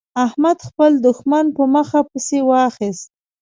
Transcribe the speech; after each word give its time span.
احمد 0.25 0.57
خپل 0.67 0.91
دوښمن 1.05 1.45
په 1.57 1.63
مخه 1.75 1.99
پسې 2.09 2.39
واخيست. 2.49 3.07